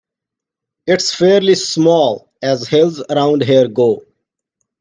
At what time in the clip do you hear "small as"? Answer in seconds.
1.53-2.67